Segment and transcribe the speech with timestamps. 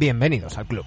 [0.00, 0.86] Bienvenidos al club.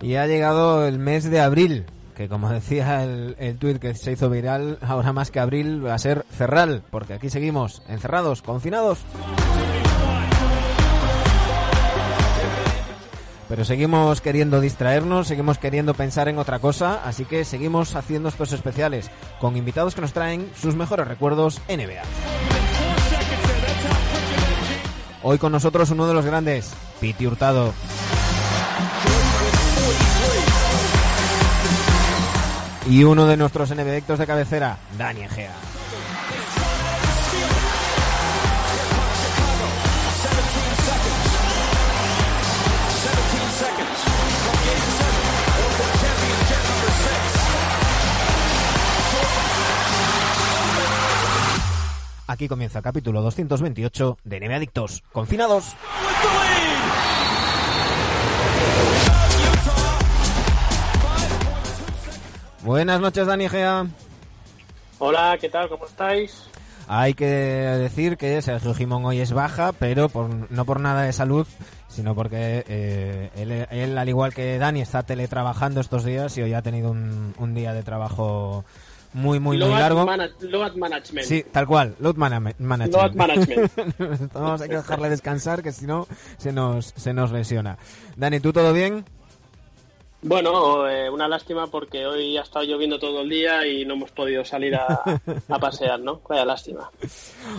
[0.00, 1.84] Y ha llegado el mes de abril,
[2.16, 5.92] que como decía el, el tuit que se hizo viral, ahora más que abril va
[5.92, 9.04] a ser cerral, porque aquí seguimos encerrados, confinados.
[13.52, 18.50] Pero seguimos queriendo distraernos, seguimos queriendo pensar en otra cosa, así que seguimos haciendo estos
[18.52, 22.00] especiales con invitados que nos traen sus mejores recuerdos NBA.
[25.22, 27.74] Hoy con nosotros uno de los grandes, Piti Hurtado.
[32.88, 35.52] Y uno de nuestros NBDectos de cabecera, Dani Egea.
[52.32, 55.02] Aquí comienza el capítulo 228 de NBA Adictos.
[55.12, 55.76] Confinados.
[62.62, 63.86] Buenas noches, Dani Gea.
[64.98, 65.68] Hola, ¿qué tal?
[65.68, 66.48] ¿Cómo estáis?
[66.88, 71.12] Hay que decir que Sergio Jimón hoy es baja, pero por, no por nada de
[71.12, 71.46] salud,
[71.88, 76.54] sino porque eh, él, él, al igual que Dani, está teletrabajando estos días y hoy
[76.54, 78.64] ha tenido un, un día de trabajo
[79.12, 80.04] muy, muy, load muy largo.
[80.40, 81.26] Load management.
[81.26, 82.92] Sí, tal cual, load mana management.
[82.92, 84.32] Load management.
[84.32, 86.06] Vamos a que dejarle descansar, que si no
[86.38, 87.78] se nos, se nos lesiona.
[88.16, 89.04] Dani, ¿tú todo bien?
[90.24, 94.12] Bueno, eh, una lástima porque hoy ha estado lloviendo todo el día y no hemos
[94.12, 95.02] podido salir a,
[95.60, 96.20] pasear, ¿no?
[96.28, 96.90] Vaya lástima.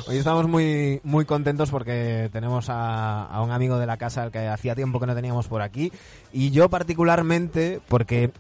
[0.07, 4.47] Hoy estamos muy muy contentos porque tenemos a, un amigo de la casa al que
[4.47, 5.91] hacía tiempo que no teníamos por aquí
[6.31, 8.31] y yo particularmente porque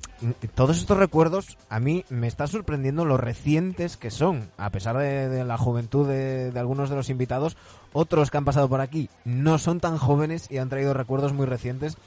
[0.55, 5.43] todos estos recuerdos a mí me está sorprendiendo lo recientes que son, a pesar de,
[5.43, 7.57] la juventud de algunos de los invitados,
[7.91, 11.45] otros que han pasado por aquí no son tan jóvenes y han traído recuerdos muy
[11.45, 11.97] recientes.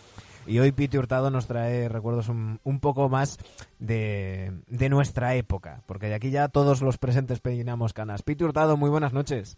[0.47, 3.39] Y hoy Piti Hurtado nos trae recuerdos un, un poco más
[3.79, 8.23] de, de, nuestra época, porque de aquí ya todos los presentes peinamos canas.
[8.23, 9.57] Piti Hurtado, muy buenas noches.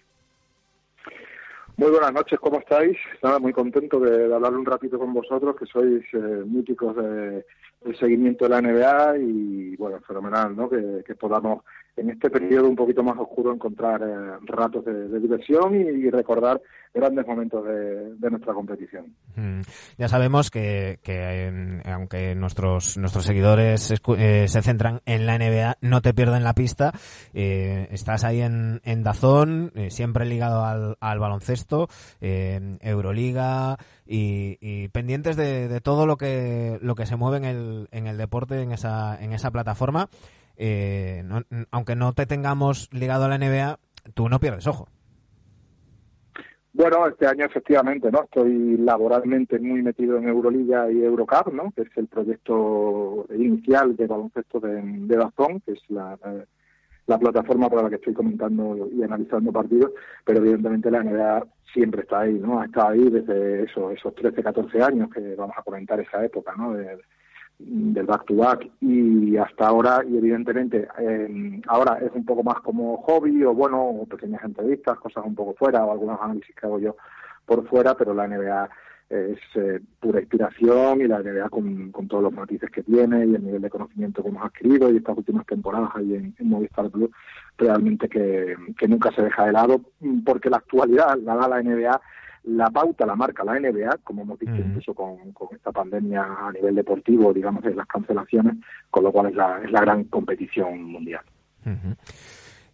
[1.76, 2.96] Muy buenas noches, ¿cómo estáis?
[3.22, 7.44] Nada, muy contento de, hablar un ratito con vosotros, que sois eh, míticos de,
[7.84, 10.68] del seguimiento de la NBA y, bueno, fenomenal, ¿no?
[10.68, 11.62] Que podamos
[11.98, 16.60] en este periodo un poquito más oscuro encontrar eh, ratos de, diversión y, recordar
[16.94, 19.14] grandes momentos de, nuestra competición.
[19.36, 19.60] Mm.
[19.98, 26.00] Ya sabemos que, que aunque nuestros nuestros seguidores eh, se centran en la NBA, no
[26.00, 26.92] te pierden la pista.
[27.34, 31.88] Eh, estás ahí en, en Dazón, eh, siempre ligado al, al baloncesto,
[32.20, 33.76] Euroliga
[34.06, 38.06] y, y pendientes de, de, todo lo que lo que se mueve en el, en
[38.06, 40.08] el deporte en esa en esa plataforma.
[40.60, 43.78] Eh, no, aunque no te tengamos ligado a la NBA,
[44.14, 44.88] tú no pierdes ojo.
[46.72, 48.24] Bueno, este año efectivamente, ¿no?
[48.24, 51.70] Estoy laboralmente muy metido en Euroliga y Eurocup, ¿no?
[51.72, 55.28] Que es el proyecto inicial de baloncesto de, de
[55.64, 56.18] que es la,
[57.06, 59.92] la plataforma para la que estoy comentando y analizando partidos,
[60.24, 62.60] pero evidentemente la NBA siempre está ahí, ¿no?
[62.60, 66.54] Ha estado ahí desde eso, esos 13, 14 años que vamos a comentar esa época,
[66.56, 66.74] ¿no?
[66.74, 66.98] De,
[67.58, 72.60] del back to back y hasta ahora y evidentemente eh, ahora es un poco más
[72.60, 76.66] como hobby o bueno o pequeñas entrevistas cosas un poco fuera o algunos análisis que
[76.66, 76.96] hago yo
[77.44, 78.68] por fuera pero la NBA
[79.10, 83.34] es eh, pura inspiración y la NBA con, con, todos los matices que tiene y
[83.34, 87.10] el nivel de conocimiento que hemos adquirido y estas últimas temporadas ahí en, Movistar Plus
[87.56, 89.80] realmente que, que nunca se deja de lado
[90.26, 92.00] porque la actualidad la da la NBA
[92.48, 94.66] la pauta la marca la NBA, como hemos uh -huh.
[94.66, 98.56] incluso con, con, esta pandemia a nivel deportivo, digamos, de las cancelaciones,
[98.90, 101.24] con lo cual es la, es la gran competición mundial.
[101.66, 101.96] Uh -huh.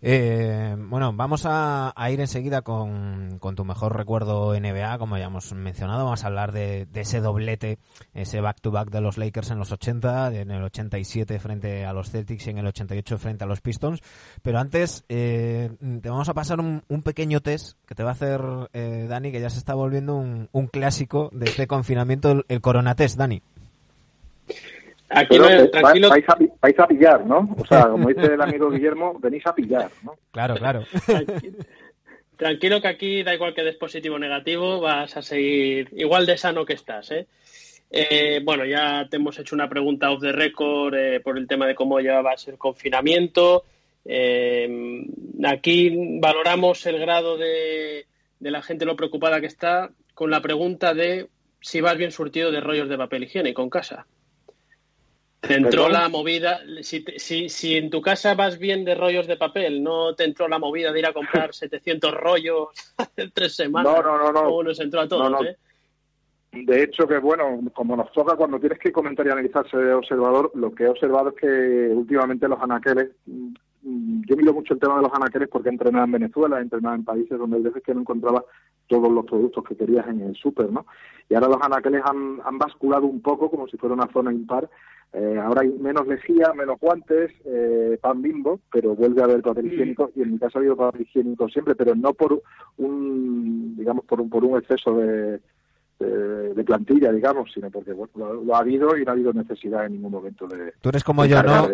[0.06, 5.50] Eh, bueno, vamos a, ir enseguida con, con, tu mejor recuerdo NBA, como ya hemos
[5.54, 6.04] mencionado.
[6.04, 7.78] Vamos a hablar de, ese doblete,
[8.12, 12.10] ese back-to-back -back de los Lakers en los 80, en el 87 frente a los
[12.10, 14.02] Celtics y en el 88 frente a los Pistons.
[14.42, 15.70] Pero antes, eh,
[16.02, 18.42] te vamos a pasar un, pequeño test que te va a hacer
[18.74, 22.94] eh, Dani, que ya se está volviendo un, clásico de este confinamiento, el, el Corona
[22.94, 23.40] Test, Dani.
[25.14, 26.08] Aquí no, tranquilo.
[26.11, 27.55] Vais a, vais a, pillar, ¿no?
[27.58, 30.16] O sea, como dice el amigo Guillermo, venís a pillar, ¿no?
[30.31, 30.84] Claro, claro.
[32.37, 36.37] Tranquilo que aquí da igual que des positivo o negativo, vas a seguir igual de
[36.37, 37.28] sano que estás, ¿eh?
[37.96, 41.66] Eh, bueno, ya te hemos hecho una pregunta off the record eh, por el tema
[41.69, 43.64] de cómo llevabas el confinamiento.
[44.05, 45.06] Eh,
[45.44, 48.06] aquí valoramos el grado de,
[48.40, 51.28] la gente lo preocupada que está con la pregunta de
[51.61, 54.06] si vas bien surtido de rollos de papel higiénico en casa.
[55.46, 59.37] Te entró la movida, si, si, si, en tu casa vas bien de rollos de
[59.37, 62.69] papel, no te entró la movida de ir a comprar 700 rollos
[63.17, 63.93] en tres semanas.
[63.93, 64.32] No, no, no.
[64.32, 64.44] no.
[64.44, 65.56] Como nos entró a todos, ¿eh?
[66.55, 70.52] De hecho, que bueno, como nos toca cuando tienes que comentar y analizarse de observador,
[70.55, 74.97] lo que he observado es que últimamente los anaqueles, mm, yo miro mucho el tema
[74.97, 77.82] de los anaqueles porque he entrenado en Venezuela, he entrenado en países donde hay veces
[77.82, 78.44] que no encontraba
[78.87, 80.87] todos los productos que querías en el súper, ¿no?
[81.29, 84.70] Y ahora los anaqueles han, han basculado un poco como si fuera una zona impar.
[85.14, 89.72] Eh, ahora hay menos lejía, menos guantes, eh, pan bimbo, pero vuelve a haber papel
[89.72, 92.43] higiénico y en mi caso ha habido papel higiénico siempre, pero no por
[92.78, 95.40] un, digamos, por un, por un exceso de
[95.99, 100.12] de, plantilla, digamos, sino porque lo, ha habido y no ha habido necesidad en ningún
[100.12, 100.72] momento de.
[100.81, 101.69] Tú eres como yo, ¿no?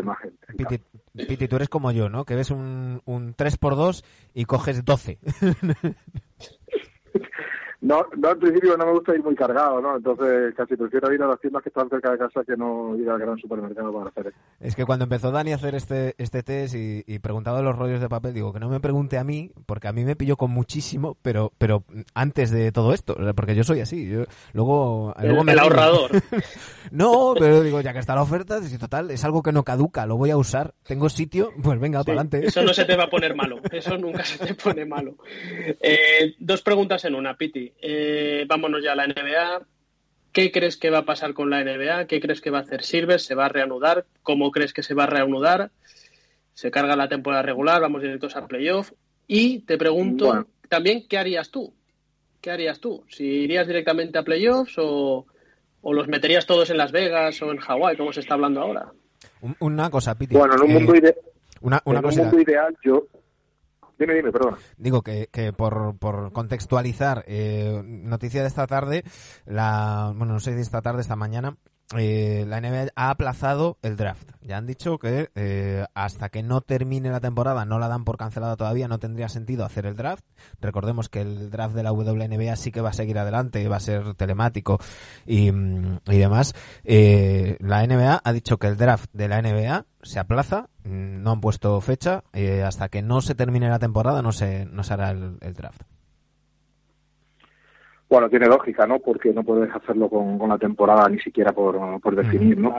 [1.14, 2.24] Piti, tú eres como yo, ¿no?
[2.24, 4.04] Que ves un, un 3x2
[4.34, 5.18] y coges 12.
[7.80, 9.96] No, no, al principio no me gusta ir muy cargado, ¿no?
[9.96, 13.08] Entonces casi prefiero ir a las tiendas que están cerca de casa que no ir
[13.08, 14.36] al gran supermercado para hacer eso.
[14.60, 18.00] Es que cuando empezó Dani a hacer este, este test y, y preguntaba los rollos
[18.00, 20.50] de papel, digo que no me pregunte a mí, porque a mí me pilló con
[20.50, 21.84] muchísimo, pero pero
[22.14, 24.08] antes de todo esto, porque yo soy así.
[24.08, 26.10] Yo, luego, luego me el ahorrador.
[26.90, 30.16] no, pero digo, ya que está la oferta, total, es algo que no caduca, lo
[30.16, 32.46] voy a usar, tengo sitio, pues venga, para adelante.
[32.46, 35.16] Eso no se te va a poner malo, eso nunca se te pone malo.
[35.80, 37.69] Eh, dos preguntas en una, Piti.
[37.80, 39.66] Eh, vámonos ya a la NBA.
[40.32, 42.06] ¿Qué crees que va a pasar con la NBA?
[42.06, 43.20] ¿Qué crees que va a hacer Silver?
[43.20, 44.06] ¿Se va a reanudar?
[44.22, 45.70] ¿Cómo crees que se va a reanudar?
[46.54, 47.80] ¿Se carga la temporada regular?
[47.80, 48.92] ¿Vamos directos a playoff?
[49.26, 51.74] Y te pregunto también, ¿qué harías tú?
[52.40, 53.04] ¿Qué harías tú?
[53.08, 55.26] ¿Si irías directamente a playoffs o,
[55.82, 58.92] los meterías todos en Las Vegas o en Hawái, como se está hablando ahora?
[59.58, 60.36] Una cosa, Piti.
[60.36, 60.94] Bueno, en un mundo,
[61.60, 63.06] una, un mundo ideal, yo,
[64.00, 64.56] Dime, dime, perdona.
[64.78, 69.04] Digo que, que por, por contextualizar, eh, noticia de esta tarde,
[69.44, 71.58] la, bueno, no sé si esta tarde, esta mañana,
[71.96, 74.30] eh, la NBA ha aplazado el draft.
[74.42, 78.16] Ya han dicho que eh, hasta que no termine la temporada, no la dan por
[78.16, 80.24] cancelada todavía, no tendría sentido hacer el draft.
[80.60, 83.80] Recordemos que el draft de la WNBA sí que va a seguir adelante, va a
[83.80, 84.78] ser telemático
[85.26, 85.50] y,
[86.06, 86.54] demás.
[86.84, 91.40] Eh, la NBA ha dicho que el draft de la NBA se aplaza, no han
[91.40, 92.22] puesto fecha,
[92.64, 95.82] hasta que no se termine la temporada no se, no se hará el draft.
[98.10, 98.98] Bueno, tiene lógica, ¿no?
[98.98, 102.74] Porque no puedes hacerlo con, la temporada ni siquiera por, por definir, ¿no?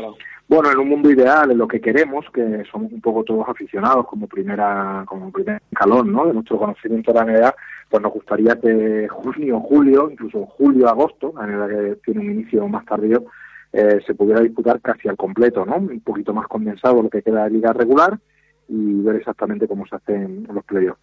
[0.49, 4.05] Bueno, en un mundo ideal, en lo que queremos, que somos un poco todos aficionados
[4.07, 6.25] como primera como primer escalón, ¿no?
[6.25, 7.55] De nuestro conocimiento de la NBA,
[7.89, 12.67] pues nos gustaría que junio, julio, incluso julio, agosto, la NBA que tiene un inicio
[12.67, 13.23] más tardío,
[13.71, 15.77] eh, se pudiera disputar casi al completo, ¿no?
[15.77, 18.19] Un poquito más condensado lo que queda de liga regular
[18.67, 20.99] y ver exactamente cómo se hacen los playoffs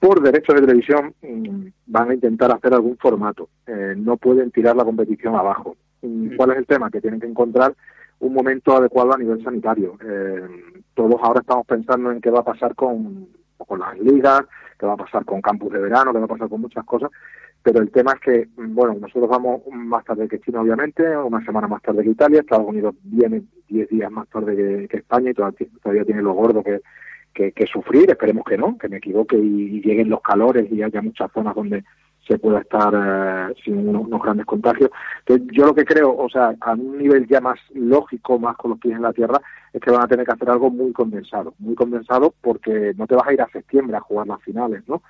[0.00, 3.50] por derechos de televisión mm, van a intentar hacer algún formato.
[3.66, 5.76] Eh, no pueden tirar la competición abajo.
[6.00, 6.90] Mm, ¿Cuál es el tema?
[6.90, 7.74] Que tienen que encontrar
[8.18, 9.98] un momento adecuado a nivel sanitario.
[10.02, 10.40] Eh,
[10.94, 13.28] todos ahora estamos pensando en qué va a pasar con,
[13.58, 14.42] con las ligas,
[14.78, 17.10] qué va a pasar con campus de verano, qué va a pasar con muchas cosas.
[17.62, 21.44] Pero el tema es que, mm, bueno, nosotros vamos más tarde que China, obviamente, una
[21.44, 25.34] semana más tarde que Italia, Estados Unidos viene 10 días más tarde que, España y
[25.34, 26.80] todavía, todavía tiene lo gordo que,
[27.32, 31.30] que, sufrir, esperemos que no, que me equivoque y, lleguen los calores y haya muchas
[31.32, 31.84] zonas donde
[32.26, 34.90] se pueda estar eh, sin unos, grandes contagios.
[35.20, 38.72] Entonces, yo lo que creo, o sea, a un nivel ya más lógico, más con
[38.72, 39.40] los pies en la tierra,
[39.72, 43.14] es que van a tener que hacer algo muy condensado, muy condensado porque no te
[43.14, 45.02] vas a ir a septiembre a jugar las finales, ¿no?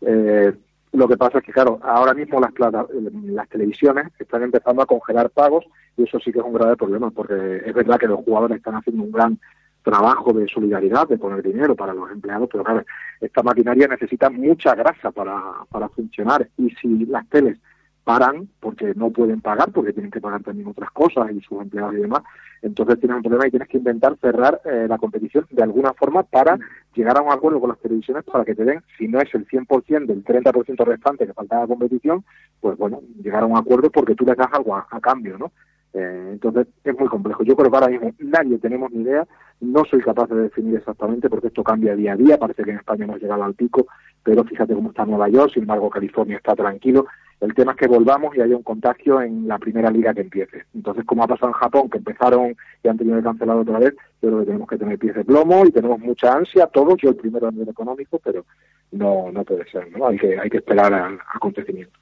[0.00, 0.52] Eh,
[0.92, 5.30] lo que pasa es que, claro, ahora mismo las, las televisiones están empezando a congelar
[5.30, 8.56] pagos y eso sí que es un grave problema porque es verdad que los jugadores
[8.56, 9.38] están haciendo un gran
[9.86, 12.84] trabajo de solidaridad, de poner dinero para los empleados, pero claro,
[13.20, 15.40] esta maquinaria necesita mucha grasa para,
[15.70, 17.56] para funcionar y si las teles
[18.02, 21.94] paran porque no pueden pagar, porque tienen que pagar también otras cosas y sus empleados
[21.94, 22.22] y demás,
[22.62, 26.24] entonces tienes un problema y tienes que intentar cerrar eh, la competición de alguna forma
[26.24, 26.58] para
[26.92, 29.46] llegar a un acuerdo con las televisiones para que te den, si no es el
[29.46, 32.24] 100% del 30% restante que falta de competición,
[32.60, 35.52] pues bueno, llegar a un acuerdo porque tú le das algo a cambio, ¿no?
[35.94, 37.42] Eh, entonces es muy complejo.
[37.42, 39.26] Yo creo que ahora mismo nadie tenemos ni idea,
[39.60, 42.78] no soy capaz de definir exactamente porque esto cambia día a día, parece que en
[42.78, 43.86] España hemos llegado al pico,
[44.22, 47.06] pero fíjate cómo está Nueva York, sin embargo California está tranquilo
[47.40, 50.64] El tema es que volvamos y haya un contagio en la primera liga que empiece.
[50.74, 53.94] Entonces, como ha pasado en Japón, que empezaron y han tenido que cancelar otra vez,
[54.20, 57.10] yo creo que tenemos que tener pies de plomo y tenemos mucha ansia, todos, yo
[57.10, 58.44] el primero a nivel económico, pero
[58.92, 60.08] no no puede ser, ¿no?
[60.08, 61.98] Hay que, hay que esperar al acontecimiento.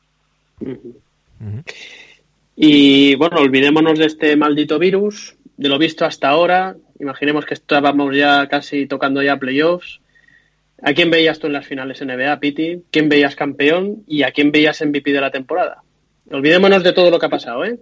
[2.57, 6.77] Y bueno, olvidémonos de este maldito virus, de lo visto hasta ahora.
[7.01, 10.01] Imaginemos que estábamos ya casi tocando ya playoffs.
[10.83, 12.83] ¿A quién veías tú en las finales NBA, Piti?
[12.91, 14.05] ¿Quién veías campeón?
[14.07, 15.83] ¿Y a quién veías MVP de la temporada?
[16.31, 17.79] Olvidémonos de todo lo que ha pasado, ¿eh?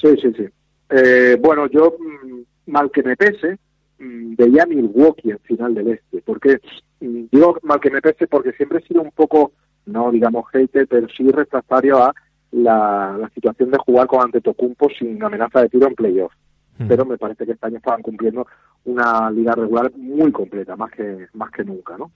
[0.00, 0.44] Sí, sí, sí.
[0.90, 3.58] Eh, bueno, yo, mm, mal que me pese,
[3.98, 6.22] mm, veía Milwaukee al final del este.
[6.22, 6.58] Porque,
[7.00, 9.52] mm, digo mal que me pese porque siempre he sido un poco,
[9.86, 12.14] no digamos hater, pero sí refractario a
[12.52, 16.36] la, la situación de jugar con Antetokounmpo sin amenaza de tiro en playoffs.
[16.88, 18.46] Pero me parece que este año estaban cumpliendo
[18.86, 22.10] una liga regular muy completa, más que más que nunca, ¿no?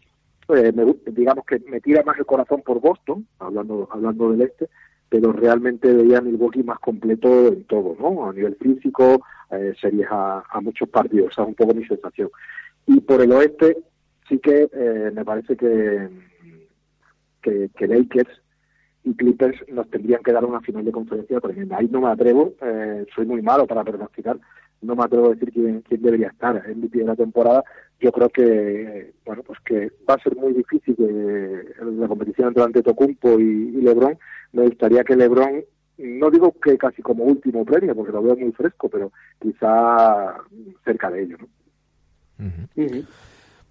[0.49, 4.69] Eh, me, digamos que me tira más el corazón por Boston, hablando hablando del este,
[5.09, 8.29] pero realmente veía a Milwaukee más completo en todo, ¿no?
[8.29, 12.31] A nivel físico, eh, series a, a, muchos partidos, esa es un poco mi sensación.
[12.87, 13.77] Y por el oeste,
[14.29, 16.09] sí que eh, me parece que,
[17.43, 18.41] que, que Lakers
[19.07, 21.79] y Clippers nos tendrían que dar una final de conferencia tremenda.
[21.79, 24.37] Ahí no me atrevo, eh, soy muy malo para pronosticar,
[24.83, 27.63] no me atrevo a decir quién, quién debería estar en MVP de la temporada.
[28.01, 32.65] Yo creo que bueno pues que va a ser muy difícil que la competición entre
[32.65, 33.45] Antetokounmpo y,
[33.79, 34.19] y LeBron.
[34.53, 35.65] Me gustaría que LeBron
[35.99, 40.35] no digo que casi como último premio, porque lo veo muy fresco, pero quizá
[40.85, 41.39] cerca de ello.
[41.39, 41.47] ¿no?
[42.45, 42.69] Uh -huh.
[42.77, 43.07] Uh -huh.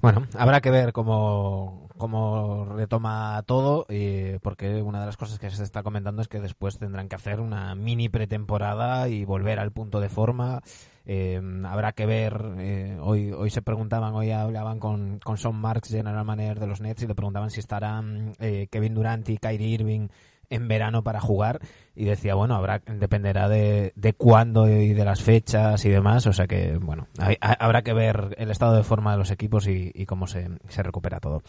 [0.05, 5.49] Bueno, habrá que ver cómo, cómo retoma todo, eh, porque una de las cosas que
[5.49, 9.71] se está comentando es que después tendrán que hacer una mini pretemporada y volver al
[9.71, 10.61] punto de forma.
[11.07, 15.89] Eh, habrá que ver, eh, hoy hoy se preguntaban, hoy hablaban con, con Sean Marks,
[15.89, 19.69] general manager de los Nets, y le preguntaban si estarán eh, Kevin Durant y Kyrie
[19.69, 20.07] Irving
[20.49, 21.59] en verano para jugar
[21.95, 26.33] y decía, bueno, habrá dependerá de, de cuándo y de las fechas y demás, o
[26.33, 27.07] sea que, bueno,
[27.39, 31.19] habrá que ver el estado de forma de los equipos y, cómo se, se, recupera
[31.19, 31.41] todo.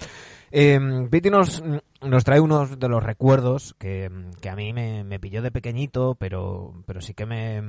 [0.51, 0.79] Eh,
[1.11, 1.63] Piti nos,
[2.01, 4.11] nos trae unos de los recuerdos que,
[4.41, 7.63] que a mí me, me, pilló de pequeñito, pero, pero sí que me,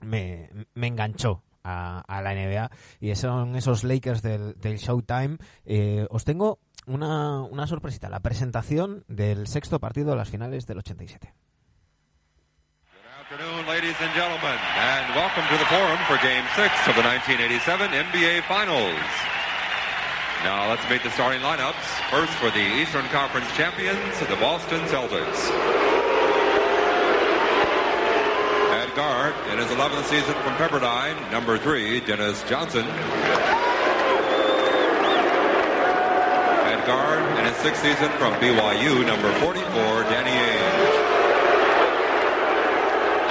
[0.00, 5.38] me, me enganchó a, a, la NBA y son esos Lakers del, del Showtime.
[5.64, 10.78] Eh, os tengo una, una sorpresita, la presentación del sexto partido de las finales del
[10.78, 11.34] 87.
[13.30, 17.02] Good afternoon, ladies and gentlemen, and welcome to the forum for Game 6 of the
[17.02, 19.00] 1987 NBA Finals.
[20.44, 21.82] Now let's meet the starting lineups.
[22.10, 23.96] First for the Eastern Conference champions,
[24.28, 25.50] the Boston Celtics.
[28.76, 32.84] At guard, in his 11th season from Pepperdine, number 3, Dennis Johnson.
[36.86, 39.54] Guard in his sixth season from BYU, number 44,
[40.12, 40.94] Danny Ainge.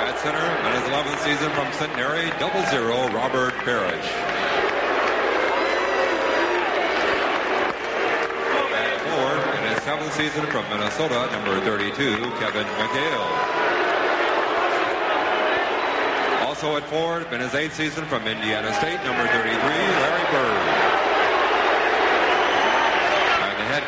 [0.01, 4.09] At center in his 11th season from Centenary, double zero, Robert Parrish.
[8.73, 11.93] At forward in his seventh season from Minnesota, number 32,
[12.41, 13.29] Kevin McHale.
[16.47, 20.82] Also at forward in his eighth season from Indiana State, number 33, Larry Bird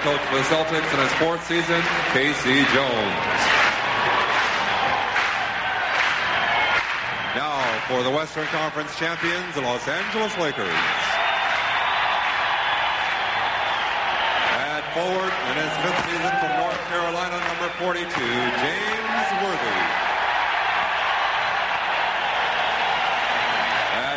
[0.05, 1.81] coach for the Celtics in his fourth season,
[2.13, 3.25] Casey Jones.
[7.33, 7.57] Now
[7.89, 10.69] for the Western Conference champions, the Los Angeles Lakers.
[14.61, 20.05] At forward in his fifth season from North Carolina, number 42, James Worthy.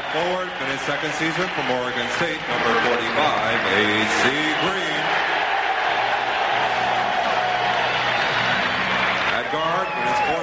[0.08, 4.24] Forward in his second season from Oregon State, number 45, A.C.
[4.64, 4.97] Green.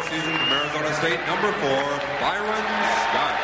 [0.10, 1.84] Season from Arizona State, number four,
[2.22, 2.66] Byron
[3.10, 3.38] Scott.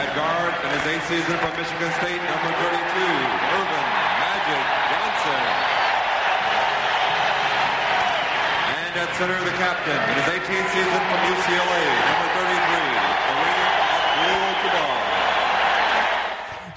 [0.00, 2.72] At guard in his eighth season from Michigan State, number 32,
[3.52, 5.44] Irvin Magic Johnson.
[8.80, 12.80] And at center, the captain in his 18th season from UCLA, number 33,
[13.28, 15.19] Kareem Abdul-Jabbar.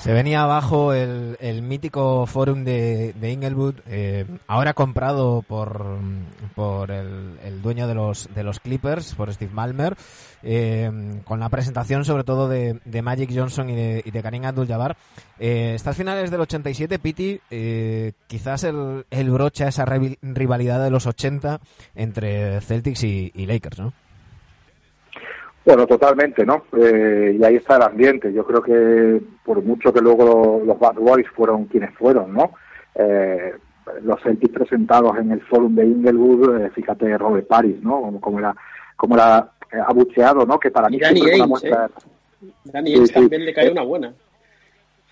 [0.03, 5.97] Se venía abajo el, el mítico forum de, de Inglewood, eh, ahora comprado por,
[6.55, 9.95] por el, el, dueño de los, de los Clippers, por Steve Malmer,
[10.43, 10.91] eh,
[11.23, 14.97] con la presentación sobre todo de, de Magic Johnson y de, y de Karim Abdul-Jabbar.
[15.39, 20.89] Eh, estas finales del 87, Piti, eh, quizás el, el broche a esa rivalidad de
[20.89, 21.61] los 80
[21.95, 23.93] entre Celtics y, y Lakers, ¿no?
[25.65, 26.65] Bueno, totalmente, ¿no?
[26.77, 28.33] Eh, y ahí está el ambiente.
[28.33, 32.51] Yo creo que por mucho que luego los Bad Boys fueron quienes fueron, ¿no?
[32.95, 33.53] Eh,
[34.01, 38.17] los Celtics presentados en el Forum de Inglewood, eh, fíjate Robert Paris, ¿no?
[38.19, 38.55] Como, era,
[38.95, 40.59] como era eh, abucheado, ¿no?
[40.59, 41.85] Que para mí Danny Ainge, una muestra...
[41.85, 42.47] ¿eh?
[42.65, 44.13] Danny Ainge también le cae una buena.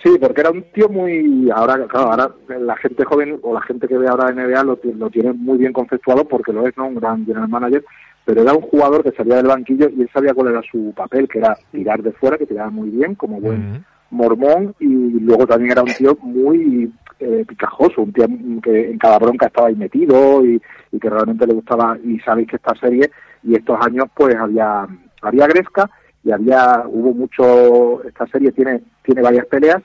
[0.04, 1.50] Sí, porque era un tío muy...
[1.52, 5.10] Ahora, claro, ahora la gente joven o la gente que ve ahora NBA lo, lo
[5.10, 6.88] tiene muy bien conceptuado porque lo es, ¿no?
[6.88, 7.84] Un gran general manager,
[8.26, 11.28] pero era un jugador que salía del banquillo y él sabía cuál era su papel,
[11.28, 15.72] que era tirar de fuera, que tiraba muy bien, como buen mormón, y luego también
[15.72, 18.26] era un tío muy eh, picajoso, un tío
[18.62, 22.50] que en cada bronca estaba ahí metido y, y, que realmente le gustaba, y sabéis
[22.50, 23.10] que esta serie
[23.44, 24.86] y estos años pues había,
[25.22, 25.90] había Gresca
[26.24, 29.82] y había, hubo mucho, esta serie tiene, tiene varias peleas,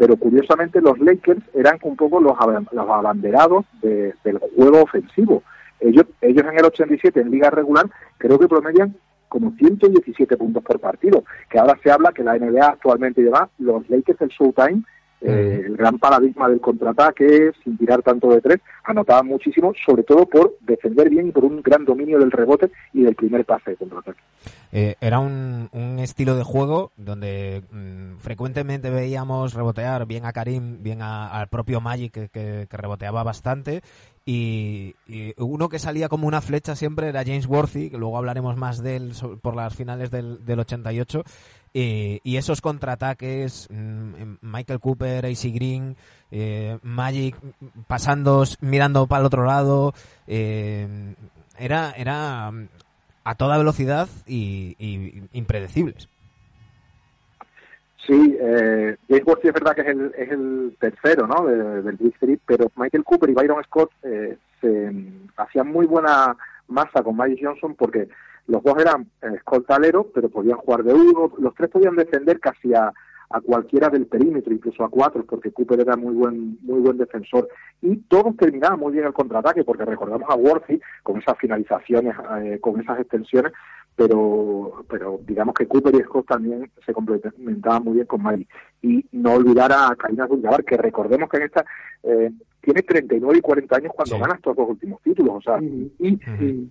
[0.00, 2.34] pero curiosamente los Lakers eran un poco los,
[2.72, 5.42] los abanderados del juego ofensivo.
[5.78, 7.84] Ellos, ellos en el 87 en liga regular
[8.16, 8.96] creo que promedian
[9.28, 13.90] como 117 puntos por partido, que ahora se habla que la NBA actualmente lleva los
[13.90, 14.84] Lakers el Showtime
[15.22, 20.24] eh, el gran paradigma del contraataque, sin tirar tanto de tres, anotaba muchísimo, sobre todo
[20.26, 23.76] por defender bien y por un gran dominio del rebote y del primer pase de
[23.76, 24.20] contraataque.
[24.72, 25.68] Eh, era un,
[26.00, 32.30] estilo de juego donde mm, frecuentemente veíamos rebotear bien a Karim, bien al propio Magic,
[32.30, 33.82] que, reboteaba bastante,
[34.24, 34.94] y,
[35.36, 38.96] uno que salía como una flecha siempre era James Worthy, que luego hablaremos más de
[38.96, 39.12] él
[39.42, 41.24] por las finales del, del 88,
[41.72, 45.96] y esos contraataques, mm, Michael Cooper, AC Green,
[46.30, 47.36] eh, Magic
[47.86, 49.92] pasando, mirando para el otro lado,
[50.26, 51.14] eh,
[51.58, 52.68] era, era mm,
[53.24, 56.08] a toda velocidad y, impredecibles.
[58.06, 61.46] Sí, eh, James es verdad que es el, es el tercero ¿no?
[61.46, 66.36] del Big Street, pero Michael Cooper y Byron Scott eh, se, mm, hacían muy buena
[66.66, 68.08] masa con Magic Johnson porque
[68.46, 71.32] los dos eran escoltaleros, pero podían jugar de uno.
[71.38, 72.92] Los tres podían defender casi a,
[73.44, 77.48] cualquiera del perímetro, incluso a cuatro, porque Cooper era muy buen, muy buen defensor.
[77.80, 82.58] Y todos terminaban muy bien el contraataque, porque recordamos a Worthy con esas finalizaciones, eh,
[82.60, 83.52] con esas extensiones,
[83.96, 88.46] pero, pero digamos que Cooper y Scott también se complementaban muy bien con Mali.
[88.82, 91.64] Y no olvidar a Karina Abdul-Jabbar, que recordemos que en esta
[92.02, 96.20] eh, tiene 39 y 40 años cuando gana estos dos últimos títulos, o sea, y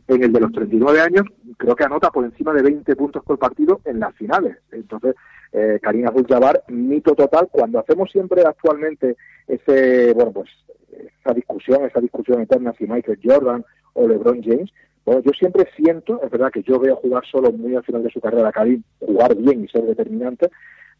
[0.07, 1.23] en el de los 39 años
[1.57, 4.57] creo que anota por encima de 20 puntos por partido en las finales.
[4.71, 5.15] Entonces,
[5.51, 10.49] eh, Karina Abdul-Jabbar, mito total, cuando hacemos siempre actualmente ese, bueno, pues
[10.91, 14.71] esa discusión, esa discusión eterna si Michael Jordan o LeBron James,
[15.05, 18.11] bueno, yo siempre siento, es verdad que yo veo jugar solo muy al final de
[18.11, 20.49] su carrera a Karim, jugar bien y ser determinante,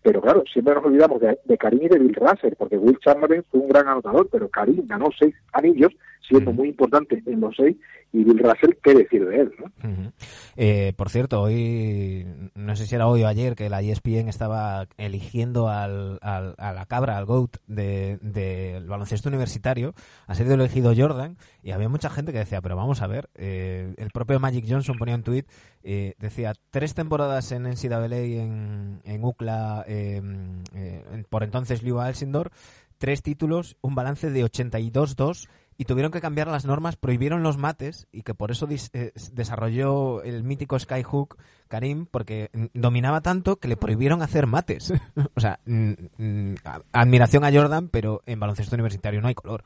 [0.01, 3.43] pero claro, siempre nos olvidamos de, de Karim y de Bill Russell, porque Will Chamberlain
[3.51, 5.91] fue un gran anotador, pero Karim ganó seis anillos,
[6.27, 7.75] siendo muy importante en los seis,
[8.11, 9.51] y Bill Russell, ¿qué decir de él?
[10.57, 14.87] eh, por cierto, hoy, no sé si era hoy o ayer, que la ESPN estaba
[14.97, 19.93] eligiendo al, al a la cabra, al GOAT del de, baloncesto universitario,
[20.27, 23.93] ha sido elegido Jordan, y había mucha gente que decía, pero vamos a ver, eh,
[23.97, 25.45] el propio Magic Johnson ponía un tuit,
[25.83, 32.51] eh, decía, tres temporadas en NCAA en, en UCLA Em, eh, por entonces Liu Alcindor,
[32.97, 35.47] tres títulos, un balance de 82-2
[35.79, 40.21] y tuvieron que cambiar las normas, prohibieron los mates y que por eso eh, desarrolló
[40.23, 41.37] el mítico Skyhook
[41.69, 44.91] Karim porque dominaba tanto que le prohibieron hacer mates.
[45.35, 45.61] o sea,
[46.91, 49.63] admiración a Jordan, pero en baloncesto universitario no hay color.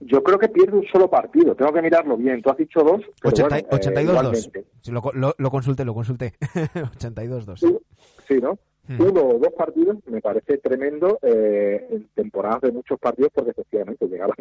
[0.00, 2.42] Yo creo que pierde un solo partido, tengo que mirarlo bien.
[2.42, 3.00] Tú has dicho dos.
[3.22, 4.50] 82-2.
[4.56, 6.32] Eh, lo, lo, consulté, lo consulté.
[6.40, 7.58] 82-2.
[7.58, 7.78] Sí,
[8.26, 8.58] sí, ¿no?
[8.86, 9.00] Hmm.
[9.00, 14.06] uno o dos partidos me parece tremendo eh, en temporadas de muchos partidos porque efectivamente
[14.06, 14.36] llegaban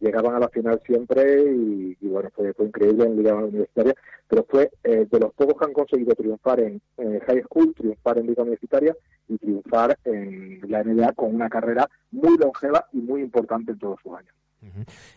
[0.00, 3.94] llegaban a la final siempre y, bueno fue, fue, increíble en liga universitaria
[4.28, 6.80] pero fue eh, de los pocos que han conseguido triunfar en,
[7.26, 8.96] high school triunfar en liga universitaria
[9.28, 13.98] y triunfar en la NBA con una carrera muy longeva y muy importante en todos
[14.02, 14.34] sus años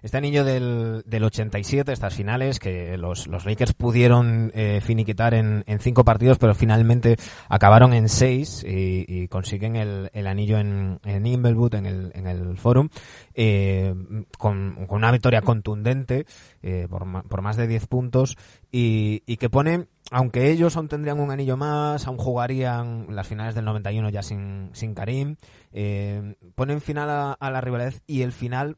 [0.01, 5.63] este anillo del, del 87, estas finales, que los, los Lakers pudieron eh, finiquitar en,
[5.67, 7.17] en, cinco partidos, pero finalmente
[7.49, 12.57] acabaron en seis y, consiguen el, el, anillo en, en Imblewood, en el, en el
[12.57, 12.89] Forum,
[13.33, 13.93] eh,
[14.37, 16.25] con, una victoria contundente
[16.63, 18.37] eh, por, por, más de 10 puntos
[18.71, 23.55] y, y que pone aunque ellos aún tendrían un anillo más, aún jugarían las finales
[23.55, 25.35] del 91 ya sin, sin Karim,
[25.73, 28.77] eh, ponen final a, la rivalidad y el final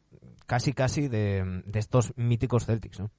[0.50, 3.12] casi casi de, estos míticos Celtics, ¿no?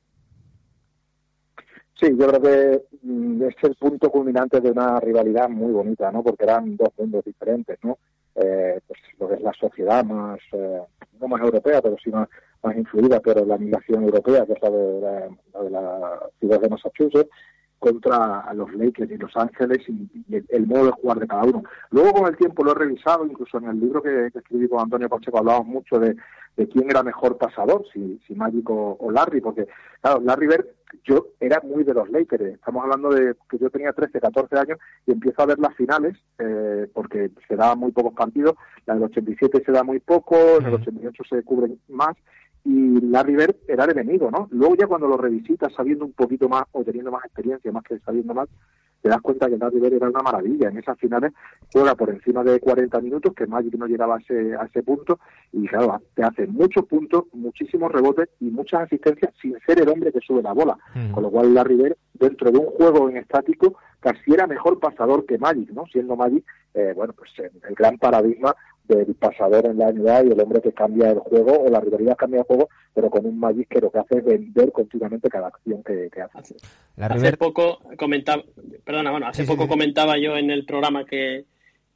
[2.00, 6.24] Sí, yo creo que mm, es el punto culminante de una rivalidad muy bonita, ¿no?
[6.24, 7.98] Porque eran dos mundos diferentes, ¿no?
[8.34, 10.80] Eh, pues lo que es la sociedad más, eh,
[11.20, 12.28] no más europea, pero sí más,
[12.76, 17.30] influida por la migración europea, que es la de la, ciudad de Massachusetts,
[17.80, 20.06] contra los Lakers y Los Ángeles y,
[20.50, 21.64] el, modo de jugar de cada uno.
[21.90, 25.08] Luego con el tiempo lo he revisado, incluso en el libro que, escribí con Antonio
[25.08, 26.14] Pacheco hablábamos mucho de,
[26.70, 29.66] quién era mejor pasador, si, si Magic o, Larry, porque
[30.02, 30.66] claro, Larry Bird,
[31.04, 34.78] yo era muy de los Lakers, estamos hablando de que yo tenía 13, 14 años
[35.06, 39.04] y empiezo a ver las finales, eh, porque se daban muy pocos partidos, la del
[39.04, 42.14] 87 se da muy poco, en el 88 se cubren más,
[42.64, 44.48] y Larry Bird era el enemigo, ¿no?
[44.50, 47.98] Luego ya cuando lo revisitas sabiendo un poquito más o teniendo más experiencia, más que
[48.00, 48.48] sabiendo más,
[49.02, 50.68] te das cuenta que Larry Bird era una maravilla.
[50.68, 51.32] En esas finales
[51.72, 55.18] juega por encima de 40 minutos, que Magic no llegaba a ese, a ese punto,
[55.52, 60.12] y claro, te hace muchos puntos, muchísimos rebotes y muchas asistencias sin ser el hombre
[60.12, 60.76] que sube la bola.
[60.94, 61.12] Mm.
[61.12, 65.24] Con lo cual Larry Bird, dentro de un juego en estático, casi era mejor pasador
[65.24, 65.86] que Magic, ¿no?
[65.86, 66.44] Siendo Magic,
[66.74, 68.54] eh, bueno, pues el gran paradigma
[68.96, 72.16] del pasador en la NBA y el hombre que cambia el juego, o la rivalidad
[72.16, 75.48] cambia el juego, pero con un Magic que lo que hace es vender continuamente cada
[75.48, 76.56] acción que, hace.
[76.98, 78.42] hace poco comentaba,
[78.84, 81.44] perdona, bueno, hace poco comentaba yo en el programa que,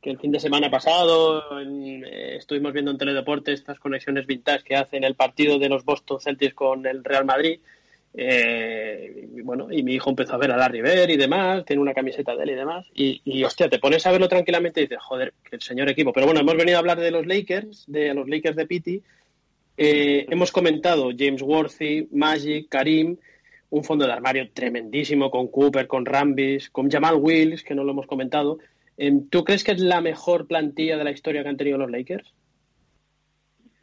[0.00, 4.76] que el fin de semana pasado eh, estuvimos viendo en Teledeporte estas conexiones vintage que
[4.76, 7.61] hacen el partido de los Boston Celtics con el Real Madrid
[8.16, 11.83] eh, y bueno, y mi hijo empezó a ver a Larry Bird y demás, tiene
[11.83, 14.85] una camiseta de él y demás, y, y, hostia, te pones a verlo tranquilamente y
[14.85, 16.12] dices, joder, que el señor equipo.
[16.12, 19.03] Pero bueno, hemos venido a hablar de los Lakers, de los Lakers de Pitti.
[19.77, 23.16] Eh, hemos comentado James Worthy, Magic, Karim,
[23.70, 27.90] un fondo de armario tremendísimo con Cooper, con Rambis, con Jamal Wills, que no lo
[27.90, 28.59] hemos comentado.
[28.96, 31.90] Em, ¿Tú crees que es la mejor plantilla de la historia que han tenido los
[31.90, 32.33] Lakers?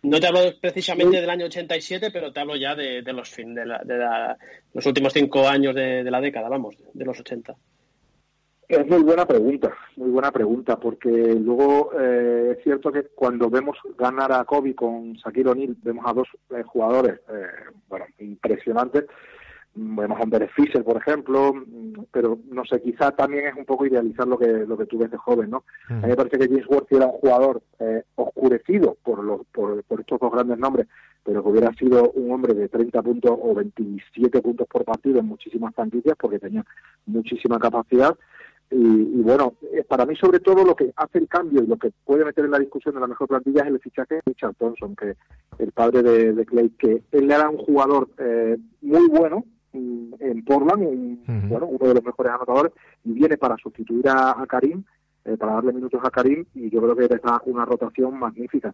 [0.03, 3.65] No te hablo precisamente del año 87, pero te hablo ya de, los, fin, de,
[4.73, 7.55] los últimos cinco años de, la década, vamos, de los 80.
[8.67, 13.77] Es muy buena pregunta, muy buena pregunta, porque luego eh, es cierto que cuando vemos
[13.97, 17.47] ganar a Kobe con Shaquille O'Neal, vemos a dos eh, jugadores, eh,
[17.89, 19.05] bueno, impresionantes,
[19.73, 21.53] vemos a Andrés Fischer, por ejemplo,
[22.11, 25.11] pero no sé, quizá también es un poco idealizar lo que lo que tú ves
[25.11, 25.63] de joven, ¿no?
[25.89, 29.83] A mí me parece que James Worthy era un jugador eh, oscurecido por, los, por,
[29.99, 30.87] estos dos grandes nombres,
[31.23, 35.27] pero que hubiera sido un hombre de 30 puntos o 27 puntos por partido en
[35.27, 36.65] muchísimas franquicias porque tenía
[37.05, 38.15] muchísima capacidad.
[38.73, 41.91] Y, bueno, eh, para mí sobre todo lo que hace el cambio y lo que
[42.05, 44.95] puede meter en la discusión de la mejor plantilla es el fichaje de Richard Thompson,
[44.95, 45.15] que
[45.59, 50.83] el padre de, Clay, que él era un jugador eh, muy bueno, en Portland,
[51.49, 54.83] bueno, uno de los mejores anotadores, y viene para sustituir a, Karim,
[55.25, 58.73] eh, para darle minutos a Karim, y yo creo que está una rotación magnífica.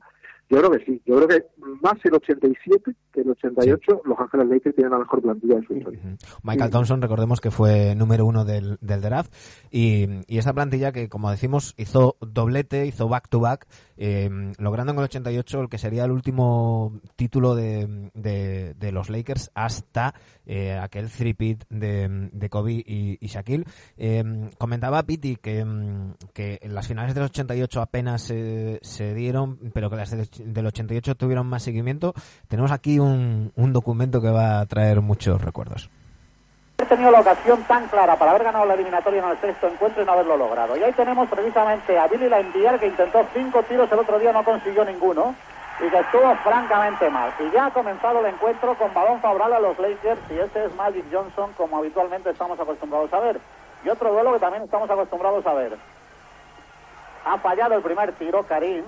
[0.49, 1.45] Yo creo que sí, yo creo que
[1.81, 5.73] más el 87 que el 88, los Ángeles Lakers tienen la mejor plantilla de su
[5.73, 5.99] historia.
[6.43, 9.33] Michael Thompson, recordemos que fue número uno del, del draft,
[9.71, 14.29] y, y esa plantilla que, como decimos, hizo doblete, hizo back-to-back, eh,
[14.59, 20.13] logrando en el 88 el que sería el último título de, de, los Lakers hasta
[20.45, 23.65] eh, aquel three-pit de, de, Kobe y, y Shaquille.
[23.97, 24.23] Eh,
[24.57, 25.65] comentaba Piti que,
[26.37, 31.47] que las finales del 88 apenas se, se dieron, pero que las del 88 tuvieron
[31.47, 32.13] más seguimiento.
[32.47, 35.89] Tenemos aquí un, un documento que va a traer muchos recuerdos
[36.77, 40.03] haber tenido la ocasión tan clara para haber ganado la eliminatoria en el sexto encuentro
[40.03, 40.77] y no haberlo logrado.
[40.77, 44.43] Y ahí tenemos precisamente a Billy Laimbier que intentó cinco tiros el otro día, no
[44.43, 45.33] consiguió ninguno
[45.79, 47.33] y que estuvo francamente mal.
[47.39, 50.75] Y ya ha comenzado el encuentro con balón favorable a los Lakers y ese es
[50.75, 53.39] Magic Johnson como habitualmente estamos acostumbrados a ver.
[53.83, 55.96] Y otro duelo que también estamos acostumbrados a ver.
[57.29, 58.85] Ha fallado el primer tiro Karim,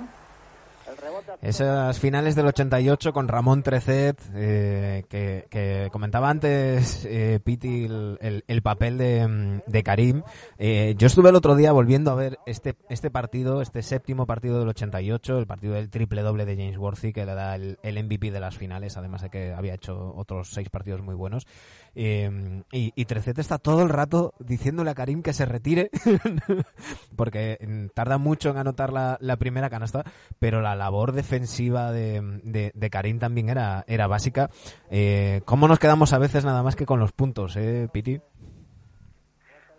[1.42, 8.98] esas finales del 88 con Ramón Trecet, eh, que, comentaba antes eh, Piti el, papel
[8.98, 10.24] de, Karim.
[10.58, 14.60] Eh, yo estuve el otro día volviendo a ver este, este partido, este séptimo partido
[14.60, 18.32] del 88, el partido del triple doble de James Worthy, que le da el, MVP
[18.32, 21.48] de las finales, además de que había hecho otros seis partidos muy buenos.
[21.96, 25.90] Em, y, y Trecet está todo el rato diciéndole a Karim que se retire,
[27.16, 30.04] porque mm, tarda mucho en anotar la, primera canasta,
[30.40, 34.50] pero la labor defensiva de, de, Karim también era, era básica.
[34.90, 38.20] Eh, ¿Cómo nos quedamos a veces nada más que con los puntos, eh, Piti?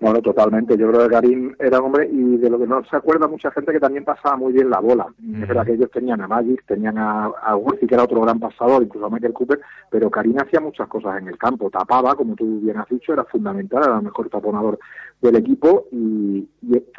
[0.01, 0.79] Bueno, totalmente.
[0.79, 3.51] Yo creo que Karim era un hombre y de lo que no se acuerda mucha
[3.51, 5.07] gente que también pasaba muy bien la bola.
[5.43, 8.83] Es verdad que ellos tenían a Magic, tenían a, a que era otro gran pasador,
[8.83, 9.61] incluso a Michael Cooper,
[9.91, 11.69] pero Karim hacía muchas cosas en el campo.
[11.69, 14.79] Tapaba, como tú bien has dicho, era fundamental, era el mejor taponador
[15.21, 16.49] del equipo y,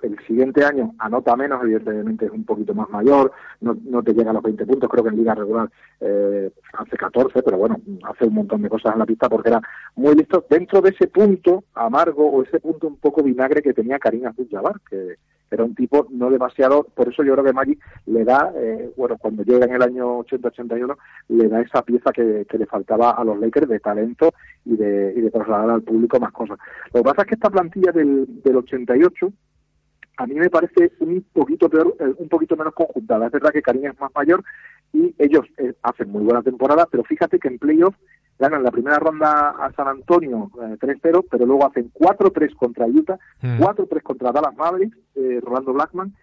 [0.04, 4.32] el siguiente año anota menos, evidentemente es un poquito más mayor, no, no te llega
[4.32, 8.26] a los 20 puntos, creo que en liga regular eh, hace 14, pero bueno, hace
[8.26, 9.62] un montón de cosas en la pista porque era
[9.96, 10.46] muy listo.
[10.50, 14.82] Dentro de ese punto amargo o ese punto un poco vinagre que tenía Karim Abdul-Jabbar,
[14.90, 15.16] que
[15.52, 19.18] era un tipo no demasiado, por eso yo creo que Magic le da, eh, bueno,
[19.18, 20.96] cuando llega en el año 80-81,
[21.28, 25.20] le da esa pieza que, le faltaba a los Lakers de talento y de, y
[25.20, 26.58] de trasladar al público más cosas.
[26.94, 29.34] Lo que pasa es que esta plantilla del, del 88
[30.22, 33.26] a mí me parece un poquito peor, eh, un poquito menos conjuntada.
[33.26, 34.44] Es verdad que Karim es más mayor
[34.94, 37.96] y ellos eh, hacen muy buena temporada, pero fíjate que en playoff
[38.38, 43.18] ganan la primera ronda a San Antonio 3-0, eh, pero luego hacen 4-3 contra Utah,
[43.42, 44.00] 4-3 hmm.
[44.04, 44.98] contra Dallas Mavericks,
[45.44, 46.14] Rolando Blackman,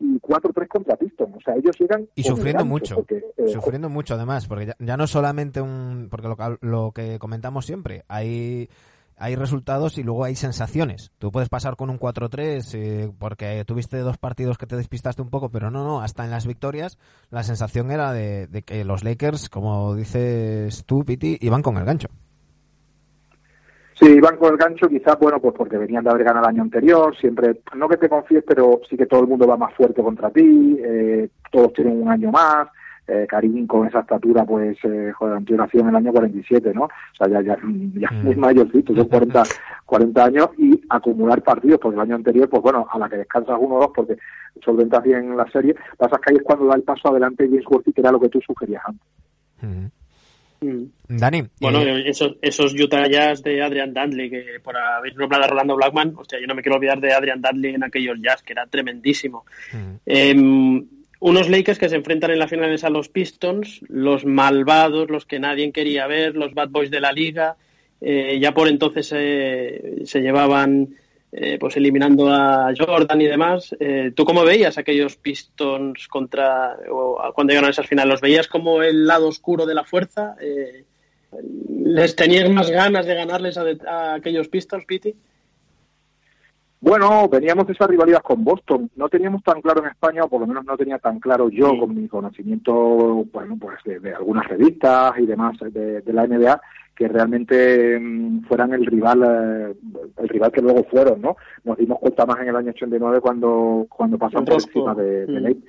[0.00, 1.36] y 4-3 contra Pistons.
[1.36, 2.08] O sea, ellos llegan...
[2.14, 3.04] Y sufriendo mucho,
[3.46, 6.08] sufriendo mucho además, porque ya, no solamente un...
[6.10, 8.68] Porque lo, lo que comentamos siempre, hay
[9.18, 11.12] hay resultados y luego hay sensaciones.
[11.18, 15.30] Tú puedes pasar con un 4-3 eh, porque tuviste dos partidos que te despistaste un
[15.30, 16.98] poco, pero no, no, hasta en las victorias
[17.30, 22.08] la sensación era de, que los Lakers, como dices tú, Piti, iban con el gancho.
[23.94, 26.62] Sí, iban con el gancho, quizás, bueno, pues porque venían de haber ganado el año
[26.62, 30.00] anterior, siempre, no que te confíes, pero sí que todo el mundo va más fuerte
[30.04, 32.68] contra ti, eh, todos tienen un año más,
[33.08, 36.84] eh, Karim con esa estatura, pues, eh, joder, nació en el año 47, ¿no?
[36.84, 37.56] O sea, ya, ya,
[37.94, 38.28] ya mm.
[38.28, 39.42] es mayorcito, son 40,
[39.86, 43.56] 40 años y acumular partidos, porque el año anterior, pues bueno, a la que descansas
[43.58, 44.16] uno o dos porque
[44.62, 47.92] solventas bien la serie, pasa que ahí es cuando da el paso adelante James Worthy,
[47.92, 49.08] que era lo que tú sugerías antes.
[49.62, 49.86] Mm.
[50.60, 51.16] Mm.
[51.16, 51.44] Dani.
[51.60, 55.76] Bueno, eh, esos, esos Utah Jazz de Adrian Dudley, que por haber nombrado a Rolando
[55.76, 58.66] Blackman, hostia, yo no me quiero olvidar de Adrian Dudley en aquellos Jazz, que era
[58.66, 59.46] tremendísimo.
[60.04, 60.34] Eh,
[61.20, 65.40] unos Lakers que se enfrentan en las finales a los Pistons, los malvados, los que
[65.40, 67.56] nadie quería ver, los bad boys de la liga.
[68.00, 70.94] Eh, ya por entonces eh, se llevaban
[71.32, 73.74] eh, pues eliminando a Jordan y demás.
[74.14, 78.12] ¿Tú cómo veías aquellos Pistons contra o cuando llegaron a esas finales?
[78.12, 80.36] ¿Los veías como el lado oscuro de la fuerza?
[81.84, 85.14] ¿Les tenías más ganas de ganarles a, a aquellos Pistons, Piti?
[86.80, 88.90] Bueno, veníamos de esa rivalidad con Boston.
[88.94, 91.76] No teníamos tan claro en España, o por lo menos no tenía tan claro yo,
[91.78, 96.60] con mi conocimiento, bueno, pues de, algunas revistas y demás de, la NBA,
[96.94, 99.74] que realmente mm, fueran el rival, eh,
[100.18, 101.36] el rival que luego fueron, ¿no?
[101.64, 105.40] Nos dimos cuenta más en el año 89 cuando cuando pasamos por encima de, de,
[105.40, 105.62] mm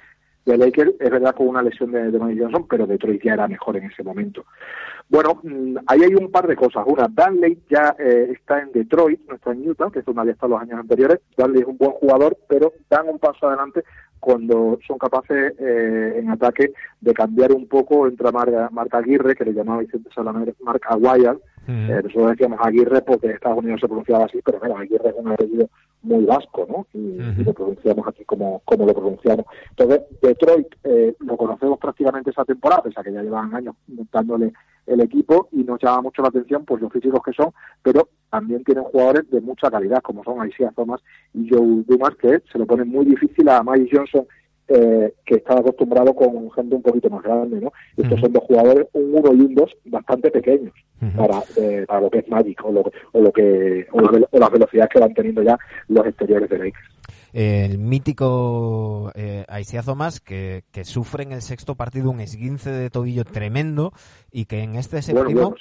[0.46, 3.48] de Lakers, es verdad con una lesión de, de Magic Johnson, pero Detroit ya era
[3.48, 4.46] mejor en ese momento.
[5.10, 6.84] Bueno, mm, ahí hay un par de cosas.
[6.88, 10.34] Una, Danley ya eh, está en Detroit, no está en Utah, que es donde había
[10.34, 11.20] estado los años anteriores.
[11.38, 13.84] Danley es un buen jugador, pero dan un paso adelante
[14.20, 19.54] cuando son capaces eh, en ataque de cambiar un poco entre Marca Aguirre, que le
[19.54, 24.26] llamaba Vicente Salamer, Mark Aguayal, eh, nosotros decíamos Aguirre porque en Estados Unidos se pronunciaba
[24.26, 25.70] así, pero bueno, Aguirre es un apellido
[26.02, 26.88] muy vasco, ¿no?
[26.94, 29.46] Y, lo pronunciamos aquí como, como lo pronunciamos.
[29.72, 34.54] Entonces, Detroit eh, lo conocemos prácticamente esa temporada, pese a que ya llevan años montándole
[34.86, 37.52] el equipo y nos llama mucho la atención pues los físicos que son,
[37.84, 41.02] pero también tienen jugadores de mucha calidad, como son Isaiah Thomas
[41.34, 44.26] y Joe Dumas, que se lo pone muy difícil a Mike Johnson
[44.70, 47.72] eh, que estaba acostumbrado con gente un poquito más grande, ¿no?
[47.98, 50.74] Estos son dos jugadores, un uno y un dos, bastante pequeños
[51.16, 54.90] para, eh, para lo que es Magic o lo, o lo que o, las velocidades
[54.94, 56.88] que van teniendo ya los exteriores de Lakers.
[57.34, 62.90] El mítico eh, Isaiah Thomas que, que sufre en el sexto partido un esguince de
[62.90, 63.94] tobillo tremendo
[64.32, 65.56] y que en este séptimo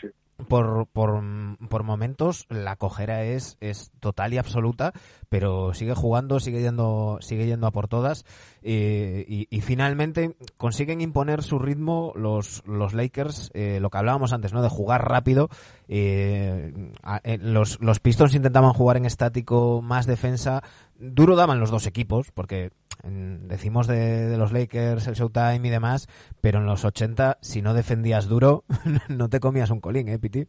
[0.46, 1.20] por, por,
[1.68, 4.92] por, momentos la cojera es, es total y absoluta,
[5.28, 8.24] pero sigue jugando, sigue yendo, sigue yendo a por todas
[8.62, 14.52] y, y, finalmente consiguen imponer su ritmo los, los Lakers, eh, lo que hablábamos antes,
[14.52, 14.62] ¿no?
[14.62, 15.48] De jugar rápido.
[15.88, 16.72] Eh,
[17.24, 20.62] eh, los, los Pistons intentaban jugar en estático, más defensa.
[20.98, 22.70] Duro daban los dos equipos, porque
[23.02, 26.08] decimos de, los Lakers, el Showtime y demás,
[26.40, 28.64] pero en los 80, si no defendías duro,
[29.08, 30.46] no te comías un colín, ¿eh, Piti?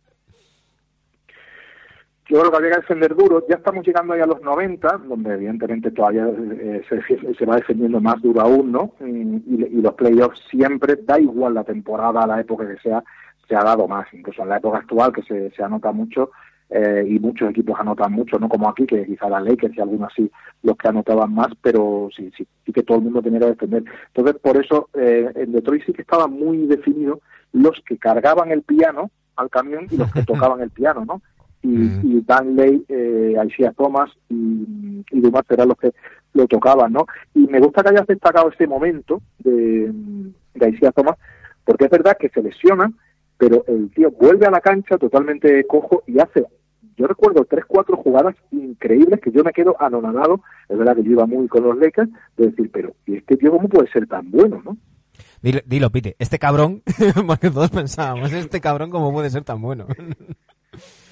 [2.30, 3.44] Yo creo que había que defender duro.
[3.50, 8.22] Ya estamos llegando ahí a los 90, donde evidentemente todavía eh, se, va defendiendo más
[8.22, 8.94] duro aún, ¿no?
[9.00, 13.04] Y, los playoffs siempre, da igual la temporada, la época que sea,
[13.48, 14.06] se ha dado más.
[14.14, 16.30] Incluso en la época actual, que se, se anota mucho,
[16.70, 20.14] eh, y muchos equipos anotan mucho, no como aquí, que quizá la Lakers y algunos
[20.16, 20.30] sí
[20.62, 23.84] los que anotaban más, pero sí, sí, sí que todo el mundo tenía que defender.
[24.08, 27.22] Entonces, por eso eh, en Detroit sí que estaba muy definido
[27.54, 31.22] los que cargaban el piano al camión y los que tocaban el piano, ¿no?
[31.62, 35.92] Y, y Danley, eh, Isaiah Thomas y, y Dumas eran los que
[36.34, 37.06] lo tocaban, ¿no?
[37.34, 39.92] Y me gusta que hayas destacado este momento de,
[40.54, 41.18] de Isaiah Thomas,
[41.66, 42.92] porque es verdad que se lesiona,
[43.40, 46.46] pero el tío vuelve a la cancha totalmente cojo y hace
[47.00, 51.12] yo recuerdo tres, cuatro jugadas increíbles que yo me quedo anonadado, es verdad que yo
[51.12, 54.30] iba muy con los Lakers, de decir, pero ¿y este tío cómo puede ser tan
[54.30, 54.78] bueno, no?
[55.42, 56.84] Dilo, dilo Pite, este cabrón,
[57.28, 59.88] porque todos pensábamos, este cabrón cómo puede ser tan bueno.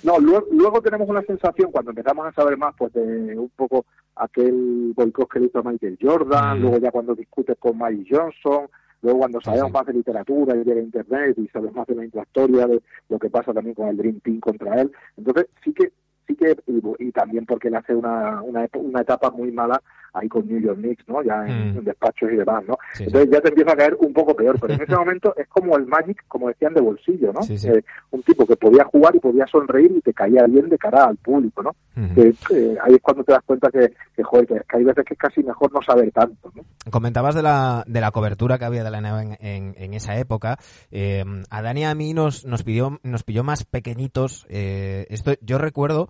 [0.03, 3.85] No, luego, tenemos una sensación, cuando empezamos a saber más, pues de un poco
[4.15, 6.61] aquel boicot que le hizo Michael Jordan, mm.
[6.61, 8.69] luego ya cuando discutes con Mike Johnson,
[9.01, 12.67] luego cuando sabemos más de literatura y de internet y sabemos más de la historia,
[12.67, 14.91] de lo que pasa también con el Dream Team contra él.
[15.17, 15.91] Entonces sí que
[16.27, 16.57] sí que
[16.99, 19.81] y, también porque le hace una, una, una etapa muy mala
[20.13, 21.21] ahí con New York Knicks, ¿no?
[21.23, 21.83] Ya en, mm.
[21.83, 22.77] despachos y demás, ¿no?
[22.99, 25.77] Entonces ya te empieza a caer un poco peor, pero en ese momento es como
[25.77, 27.41] el Magic, como decían, de bolsillo, ¿no?
[27.49, 31.05] Eh, un tipo que podía jugar y podía sonreír y te caía bien de cara
[31.05, 31.75] al público, ¿no?
[32.15, 35.19] Eh, ahí es cuando te das cuenta que, que joder, que, hay veces que es
[35.19, 36.63] casi mejor no saber tanto, ¿no?
[36.91, 40.57] Comentabas de la, de la cobertura que había de la NBA en, en, esa época.
[40.91, 44.45] Eh, a Dani a mí nos, nos pidió, nos pilló más pequeñitos.
[44.49, 46.07] esto yo recuerdo,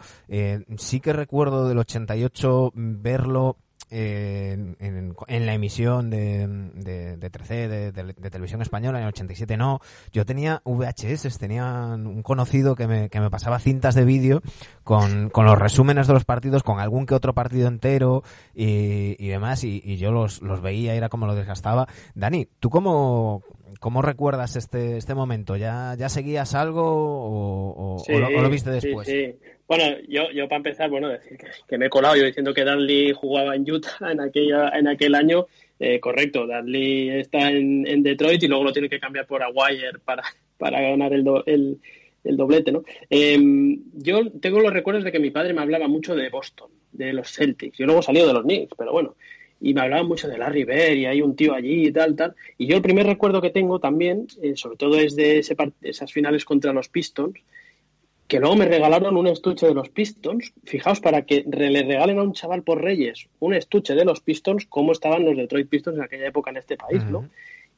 [0.77, 3.57] sí que recuerdo del 88 verlo
[3.89, 9.57] en, en, la emisión de, de, de 13 de, de, televisión española en el 87
[9.57, 9.79] no.
[10.11, 14.41] Yo tenía VHS tenía un conocido que me, que me pasaba cintas de vídeo
[14.83, 18.23] con, con los resúmenes de los partidos con algún que otro partido entero
[18.53, 21.87] y, y demás y, y, yo los, los veía era como lo desgastaba.
[22.15, 23.43] Dani tú cómo
[23.79, 25.55] ¿Cómo recuerdas este, este momento?
[25.55, 29.07] ¿Ya, ya seguías algo o, lo, viste después?
[29.07, 29.35] Sí, sí.
[29.67, 33.11] Bueno, yo, yo para empezar, bueno, decir que, me he colado yo diciendo que Dudley
[33.13, 35.47] jugaba en Utah en, aquella, en aquel año.
[35.79, 39.99] Eh, correcto, Dudley está en, en, Detroit y luego lo tiene que cambiar por Aguirre
[40.03, 40.23] para,
[40.57, 41.79] para ganar el, el,
[42.23, 42.83] el doblete, ¿no?
[43.09, 47.13] Em, yo tengo los recuerdos de que mi padre me hablaba mucho de Boston, de
[47.13, 47.77] los Celtics.
[47.77, 49.15] Yo luego salí de los Knicks, pero bueno
[49.59, 52.35] y me hablaban mucho de Larry Bird y hay un tío allí y tal, tal.
[52.57, 56.11] Y yo el primer recuerdo que tengo también, eh, sobre todo es de ese esas
[56.11, 57.39] finales contra los Pistons,
[58.27, 60.53] que luego me regalaron un estuche de los Pistons.
[60.65, 64.65] Fijaos, para que le regalen a un chaval por Reyes un estuche de los Pistons,
[64.67, 67.29] cómo estaban los Detroit Pistons en aquella época en este país, ¿no?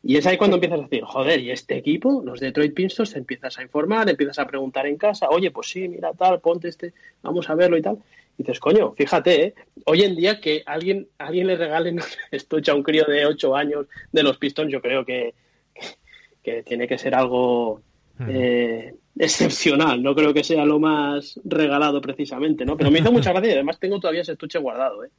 [0.01, 2.21] Y es ahí cuando empiezas a decir, joder, ¿y este equipo?
[2.23, 5.89] Los Detroit Pistons, te empiezas a informar, empiezas a preguntar en casa, oye, pues sí,
[5.89, 7.99] mira tal, ponte este, vamos a verlo y tal
[8.39, 9.53] dices, coño, fíjate, ¿eh?
[9.85, 13.55] hoy en día que alguien, alguien le regale un estuche a un crío de 8
[13.55, 15.33] años de los Pistons, yo creo que,
[16.41, 17.81] que, tiene que ser algo
[18.27, 20.01] eh, excepcional.
[20.01, 22.77] No creo que sea lo más regalado precisamente, ¿no?
[22.77, 25.09] Pero me hizo mucha gracia y además tengo todavía ese estuche guardado, ¿eh?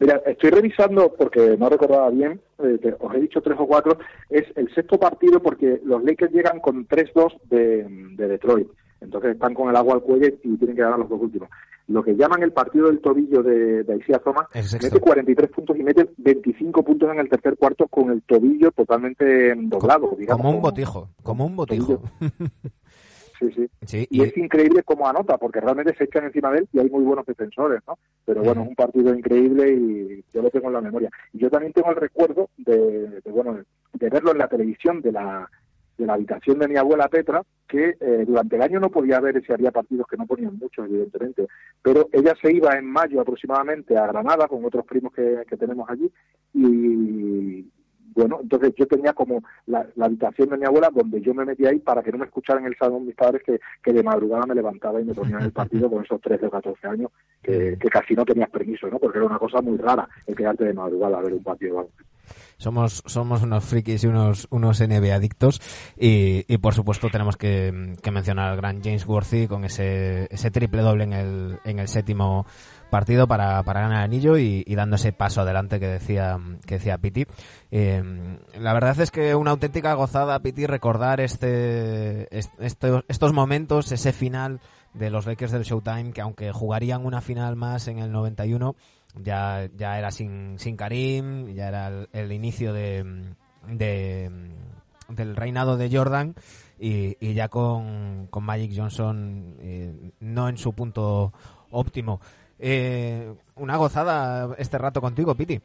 [0.00, 4.44] Mira, estoy revisando, porque no recordaba bien, eh, os he dicho tres o cuatro, es
[4.56, 8.68] el sexto partido porque los Lakers llegan con 3-2 de, de Detroit.
[9.00, 11.48] Entonces están con el agua al cuello y tienen que ganar los dos últimos
[11.86, 15.82] lo que llaman el partido del tobillo de, de Isaiah Thomas, mete 43 puntos y
[15.82, 20.16] mete 25 puntos en el tercer cuarto con el tobillo totalmente doblado.
[20.28, 22.02] como un botijo, como un botijo.
[23.52, 26.78] Sí, sí, Y, es increíble cómo anota, porque realmente se echan encima de él y
[26.80, 27.98] hay muy buenos defensores, ¿no?
[28.24, 31.10] Pero bueno, es un partido increíble y yo lo tengo en la memoria.
[31.32, 33.58] Y yo también tengo el recuerdo de bueno,
[33.92, 35.48] de verlo en la televisión de la
[35.96, 39.42] de la habitación de mi abuela Petra, que eh, durante el año no podía ver
[39.44, 41.46] si había partidos que no ponían muchos, evidentemente,
[41.82, 46.10] pero ella se iba en mayo aproximadamente a Granada con otros primos que, tenemos allí
[46.52, 47.64] y
[48.14, 51.78] bueno, entonces yo tenía como la, habitación de mi abuela donde yo me metía ahí
[51.78, 54.54] para que no me escucharan en el salón mis padres que, que de madrugada me
[54.54, 57.10] levantaba y me ponían el partido con esos 13 o 14 años
[57.42, 58.98] que, que casi no tenías permiso, ¿no?
[58.98, 61.88] Porque era una cosa muy rara el quedarte de madrugada a ver un partido
[62.56, 65.60] somos, somos unos frikis y unos, unos NBA adictos
[65.98, 70.50] y, y por supuesto tenemos que, que, mencionar al gran James Worthy con ese, ese
[70.50, 72.46] triple doble en el, en el séptimo
[72.94, 76.76] partido para, para ganar el anillo y, y, dando ese paso adelante que decía que
[76.76, 77.26] decía Piti.
[77.72, 78.00] Eh,
[78.56, 84.60] la verdad es que una auténtica gozada, Piti, recordar este, este, estos momentos, ese final
[84.92, 88.76] de los Lakers del Showtime, que aunque jugarían una final más en el 91,
[89.16, 93.34] ya, ya era sin, sin Karim, ya era el, inicio de,
[93.66, 94.30] de,
[95.08, 96.36] del reinado de Jordan
[96.78, 101.32] y, ya con, con, Magic Johnson eh, no en su punto
[101.72, 102.20] óptimo.
[102.58, 105.60] Eh, una gozada este rato contigo, Piti.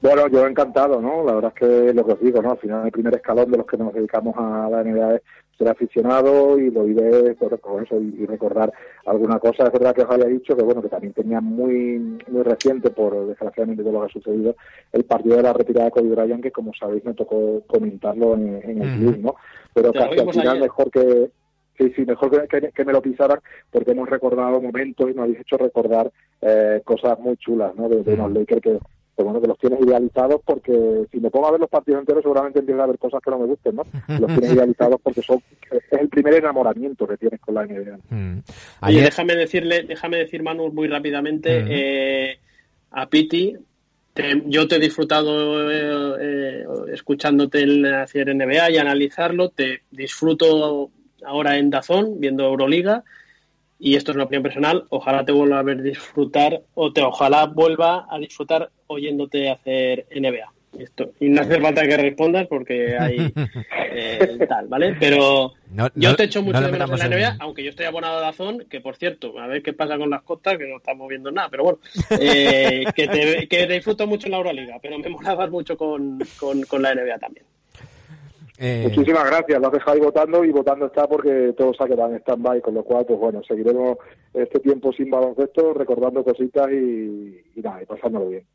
[0.00, 1.24] Bueno, yo encantado, ¿no?
[1.24, 2.50] La verdad es que lo que os digo, ¿no?
[2.50, 5.22] Al final el primer escalón de los que nos dedicamos a la NBA es
[5.56, 8.72] ser aficionado y lo iré con eso y, recordar
[9.06, 9.64] alguna cosa.
[9.64, 13.28] Es verdad que os había dicho que bueno que también tenía muy muy reciente por
[13.28, 14.56] desgraciadamente todo lo que ha sucedido
[14.92, 18.82] el partido de la retirada de Kobe Bryant que como sabéis me tocó comentarlo en,
[18.82, 19.36] el club, ¿no?
[19.72, 21.30] Pero casi al final mejor que
[21.76, 25.56] Sí, sí, mejor que, me lo pisaran porque hemos recordado momentos y nos habéis hecho
[25.56, 26.10] recordar
[26.40, 27.88] eh, cosas muy chulas, ¿no?
[27.88, 28.78] De, unos Lakers que,
[29.22, 32.60] bueno, que los tienes idealizados porque si me pongo a ver los partidos enteros seguramente
[32.60, 33.82] empieza a haber cosas que no me gusten, ¿no?
[34.20, 37.98] Los tienes idealizados porque son es el primer enamoramiento que tienes con la NBA.
[38.10, 38.42] Mm.
[38.86, 41.66] déjame decirle, déjame decir Manu muy rápidamente mm.
[41.70, 42.38] eh,
[42.92, 43.56] a Piti,
[44.46, 47.64] yo te he disfrutado eh, eh, escuchándote
[47.96, 50.90] hacer NBA y analizarlo, te disfruto
[51.26, 53.04] ahora en Dazón, viendo Euroliga,
[53.78, 57.46] y esto es una opinión personal, ojalá te vuelva a ver disfrutar, o te ojalá
[57.46, 60.52] vuelva a disfrutar oyéndote hacer NBA.
[60.78, 61.12] Esto.
[61.20, 63.32] Y no hace falta que respondas porque hay
[63.92, 64.96] eh, tal, ¿vale?
[64.98, 65.52] Pero
[65.94, 68.66] yo te echo mucho de menos en la NBA, aunque yo estoy abonado a Dazón,
[68.68, 71.48] que por cierto, a ver qué pasa con las costas, que no estamos viendo nada,
[71.48, 71.78] pero bueno,
[72.20, 76.82] eh, que, te, que disfruto mucho en la Euroliga, pero me molabas mucho con, con,
[76.82, 77.46] la NBA también.
[78.58, 78.82] Eh...
[78.84, 82.20] Muchísimas gracias, lo has dejado ahí votando y votando está porque todos se quedado en
[82.20, 83.98] stand-by, con lo cual, pues bueno, seguiremos
[84.32, 88.46] este tiempo sin baloncesto, recordando cositas y nada, y pasándolo bien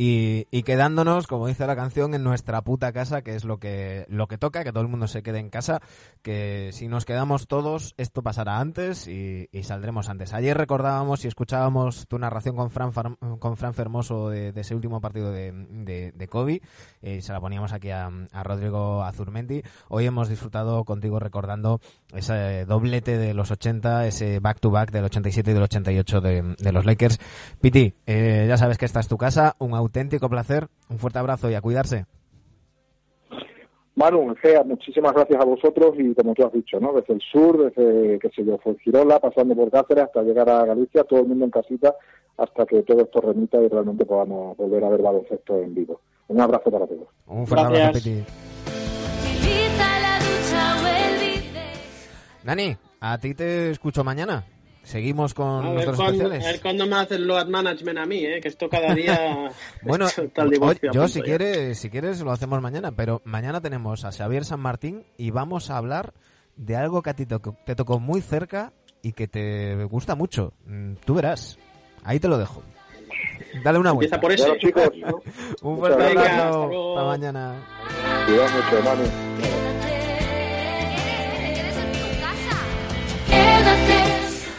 [0.00, 4.28] y, quedándonos, como dice la canción, en nuestra puta casa, que es lo que, lo
[4.28, 5.80] que toca, que todo el mundo se quede en casa,
[6.22, 10.34] que si nos quedamos todos, esto pasará antes y, saldremos antes.
[10.34, 12.92] Ayer recordábamos y escuchábamos tu narración con Fran,
[13.40, 16.62] con Fran Fermoso de, ese último partido de, de, de Kobe,
[17.02, 18.08] y se la poníamos aquí a,
[18.44, 19.62] Rodrigo Azurmendi.
[19.88, 21.80] Hoy hemos disfrutado contigo recordando
[22.14, 26.86] ese doblete de los 80, ese back-to-back del 87 y del 88 de, de los
[26.86, 27.18] Lakers.
[27.60, 30.68] Piti, eh, ya sabes que esta es tu casa, un auténtico placer.
[30.88, 32.06] Un fuerte abrazo y a cuidarse.
[33.96, 36.92] Manu, Gea, muchísimas gracias a vosotros y como tú has dicho, ¿no?
[36.92, 40.64] Desde el sur, desde, que se yo, fue Girola, pasando por Cáceres hasta llegar a
[40.64, 41.96] Galicia, todo el mundo en casita,
[42.36, 46.00] hasta que todo esto remita y realmente podamos volver a ver baloncesto en vivo.
[46.28, 47.08] Un abrazo para todos.
[47.26, 48.24] Un fuerte abrazo, Piti.
[52.44, 54.44] Dani, a ti te escucho mañana.
[54.88, 56.46] Seguimos con a nuestros especiales.
[56.46, 58.40] A ver cuándo me hacen load management a mí, ¿eh?
[58.40, 59.50] que esto cada día.
[59.82, 60.06] bueno,
[60.94, 65.04] yo si quieres, si quieres lo hacemos mañana, pero mañana tenemos a Xavier San Martín
[65.18, 66.14] y vamos a hablar
[66.56, 68.72] de algo que a ti te tocó muy cerca
[69.02, 70.54] y que te gusta mucho.
[70.64, 71.58] Mm, tú verás.
[72.02, 72.62] Ahí te lo dejo.
[73.62, 74.16] Dale una vuelta.
[74.16, 74.90] Empieza por eso, chicos.
[75.62, 76.96] Un fuerte abrazo.
[76.96, 77.56] Hasta mañana.
[78.24, 79.77] Cuidado mucho, Manu.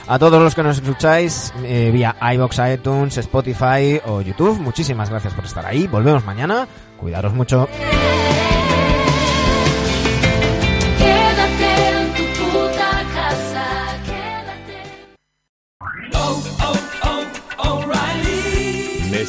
[0.10, 5.36] A todos los que nos escucháis eh, vía iBox, iTunes, Spotify o YouTube, muchísimas gracias
[5.36, 5.86] por estar ahí.
[5.86, 6.68] Volvemos mañana.
[6.98, 7.70] Cuidaros mucho.